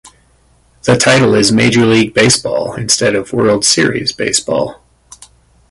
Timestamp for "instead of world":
2.73-3.63